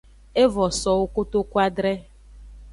[0.43, 1.93] Evo sowo kotuadre.